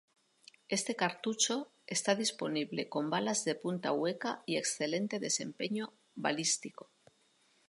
Este 0.67 0.95
cartucho 0.95 1.71
está 1.85 2.15
disponible 2.15 2.89
con 2.89 3.11
balas 3.11 3.45
de 3.45 3.53
punta 3.53 3.91
hueca 3.91 4.41
y 4.47 4.57
excelente 4.57 5.19
desempeño 5.19 5.93
balístico. 6.15 6.89